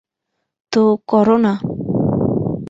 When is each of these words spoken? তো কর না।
তো 0.71 0.83
কর 1.07 1.27
না। 1.37 1.53